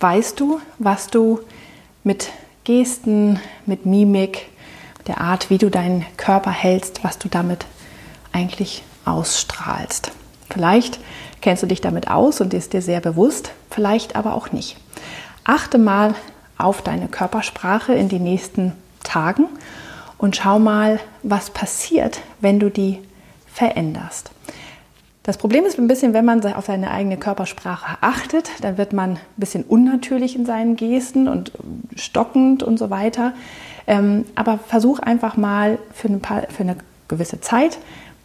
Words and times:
Weißt 0.00 0.40
du, 0.40 0.60
was 0.78 1.08
du 1.08 1.40
mit 2.02 2.30
Gesten, 2.64 3.38
mit 3.66 3.86
Mimik, 3.86 4.48
der 5.06 5.20
Art, 5.20 5.50
wie 5.50 5.58
du 5.58 5.70
deinen 5.70 6.04
Körper 6.16 6.50
hältst, 6.50 7.04
was 7.04 7.18
du 7.18 7.28
damit 7.28 7.66
eigentlich 8.32 8.82
ausstrahlst. 9.04 10.12
Vielleicht 10.50 11.00
kennst 11.40 11.62
du 11.62 11.66
dich 11.66 11.80
damit 11.80 12.08
aus 12.08 12.40
und 12.40 12.54
ist 12.54 12.72
dir 12.72 12.82
sehr 12.82 13.00
bewusst, 13.00 13.52
vielleicht 13.70 14.16
aber 14.16 14.34
auch 14.34 14.52
nicht. 14.52 14.76
Achte 15.44 15.78
mal 15.78 16.14
auf 16.58 16.82
deine 16.82 17.08
Körpersprache 17.08 17.94
in 17.94 18.08
den 18.08 18.22
nächsten 18.22 18.72
Tagen 19.02 19.46
und 20.18 20.36
schau 20.36 20.58
mal, 20.58 21.00
was 21.22 21.50
passiert, 21.50 22.20
wenn 22.40 22.60
du 22.60 22.70
die 22.70 22.98
veränderst. 23.52 24.30
Das 25.22 25.36
Problem 25.36 25.66
ist 25.66 25.78
ein 25.78 25.86
bisschen, 25.86 26.14
wenn 26.14 26.24
man 26.24 26.42
auf 26.54 26.66
seine 26.66 26.90
eigene 26.90 27.18
Körpersprache 27.18 27.98
achtet, 28.00 28.50
dann 28.62 28.78
wird 28.78 28.94
man 28.94 29.12
ein 29.12 29.20
bisschen 29.36 29.64
unnatürlich 29.64 30.34
in 30.34 30.46
seinen 30.46 30.76
Gesten 30.76 31.28
und 31.28 31.52
stockend 31.94 32.62
und 32.62 32.78
so 32.78 32.88
weiter. 32.88 33.34
Ähm, 33.86 34.24
aber 34.34 34.58
versuch 34.58 34.98
einfach 34.98 35.36
mal 35.36 35.78
für 35.92 36.08
eine, 36.08 36.18
paar, 36.18 36.42
für 36.48 36.62
eine 36.62 36.76
gewisse 37.08 37.40
Zeit 37.40 37.78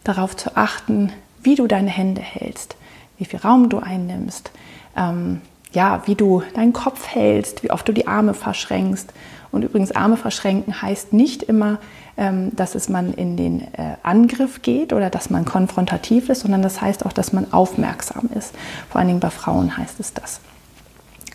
darauf 0.03 0.37
zu 0.37 0.55
achten, 0.55 1.11
wie 1.43 1.55
du 1.55 1.67
deine 1.67 1.89
Hände 1.89 2.21
hältst, 2.21 2.77
wie 3.17 3.25
viel 3.25 3.39
Raum 3.39 3.69
du 3.69 3.79
einnimmst, 3.79 4.51
ähm, 4.95 5.41
ja, 5.73 6.03
wie 6.05 6.15
du 6.15 6.43
deinen 6.53 6.73
Kopf 6.73 7.07
hältst, 7.07 7.63
wie 7.63 7.71
oft 7.71 7.87
du 7.87 7.93
die 7.93 8.07
Arme 8.07 8.33
verschränkst. 8.33 9.11
Und 9.51 9.63
übrigens, 9.63 9.91
Arme 9.91 10.17
verschränken 10.17 10.81
heißt 10.81 11.13
nicht 11.13 11.43
immer, 11.43 11.79
ähm, 12.17 12.55
dass 12.55 12.75
es 12.75 12.89
man 12.89 13.13
in 13.13 13.37
den 13.37 13.61
äh, 13.73 13.95
Angriff 14.03 14.61
geht 14.61 14.93
oder 14.93 15.09
dass 15.09 15.29
man 15.29 15.45
konfrontativ 15.45 16.29
ist, 16.29 16.41
sondern 16.41 16.61
das 16.61 16.81
heißt 16.81 17.05
auch, 17.05 17.13
dass 17.13 17.33
man 17.33 17.51
aufmerksam 17.53 18.29
ist. 18.35 18.53
Vor 18.89 18.99
allen 18.99 19.07
Dingen 19.07 19.19
bei 19.19 19.29
Frauen 19.29 19.77
heißt 19.77 19.99
es 19.99 20.13
das. 20.13 20.39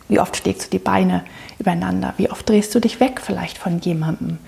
Wie 0.08 0.18
oft 0.18 0.36
schlägst 0.36 0.66
du 0.66 0.70
die 0.70 0.82
Beine 0.82 1.22
übereinander? 1.58 2.14
Wie 2.16 2.30
oft 2.30 2.48
drehst 2.48 2.74
du 2.74 2.80
dich 2.80 2.98
weg 2.98 3.20
vielleicht 3.22 3.58
von 3.58 3.78
jemandem? 3.78 4.38